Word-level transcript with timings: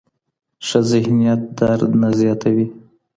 ښه 0.67 0.79
ذهنیت 0.91 1.41
درد 1.57 1.91
نه 2.01 2.09
زیاتوي. 2.19 2.67